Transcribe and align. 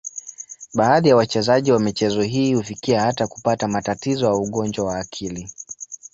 Baadhi 0.73 1.09
ya 1.09 1.15
wachezaji 1.15 1.71
wa 1.71 1.79
michezo 1.79 2.21
hii 2.21 2.53
hufikia 2.53 3.01
hata 3.01 3.27
kupata 3.27 3.67
matatizo 3.67 4.29
au 4.29 4.41
ugonjwa 4.43 4.85
wa 4.85 4.99
akili. 4.99 5.49